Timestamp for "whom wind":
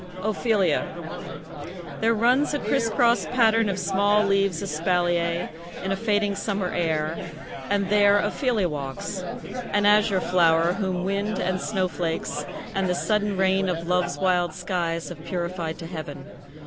10.73-11.37